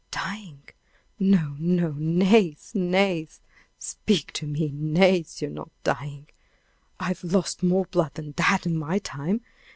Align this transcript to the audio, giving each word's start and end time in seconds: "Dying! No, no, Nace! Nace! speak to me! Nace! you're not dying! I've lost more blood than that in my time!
"Dying! 0.09 0.63
No, 1.19 1.55
no, 1.59 1.93
Nace! 1.95 2.73
Nace! 2.73 3.39
speak 3.77 4.33
to 4.33 4.47
me! 4.47 4.71
Nace! 4.73 5.43
you're 5.43 5.51
not 5.51 5.69
dying! 5.83 6.27
I've 6.99 7.23
lost 7.23 7.61
more 7.61 7.85
blood 7.85 8.15
than 8.15 8.31
that 8.37 8.65
in 8.65 8.75
my 8.75 8.97
time! 8.97 9.41